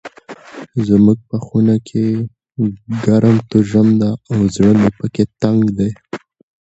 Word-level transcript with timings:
زموږ 0.87 1.17
په 1.29 1.37
خونه 1.45 1.75
کې 1.87 2.05
ګرم 3.05 3.35
توژم 3.49 3.87
ده 4.01 4.09
او 4.31 4.37
زړه 4.55 4.73
مې 4.79 4.89
پکي 4.97 5.23
تنګ 5.41 5.61
ده. 5.77 5.89